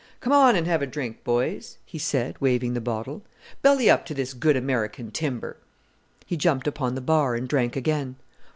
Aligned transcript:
"Come 0.19 0.33
on 0.33 0.55
and 0.55 0.65
have 0.65 0.81
a 0.81 0.87
drink, 0.87 1.23
boys," 1.23 1.77
he 1.85 1.99
said, 1.99 2.35
waving 2.41 2.73
the 2.73 2.81
bottle. 2.81 3.21
"Belly 3.61 3.87
up 3.87 4.03
to 4.07 4.15
this 4.15 4.33
good 4.33 4.57
American 4.57 5.11
timber." 5.11 5.57
He 6.25 6.35
jumped 6.35 6.65
upon 6.65 6.95
the 6.95 7.01
bar 7.01 7.35
and 7.35 7.47
drank 7.47 7.75
again. 7.75 8.15